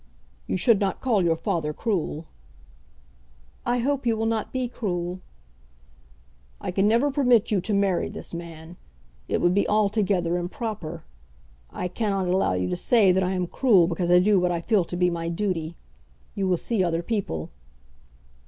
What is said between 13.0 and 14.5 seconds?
that I am cruel because I do what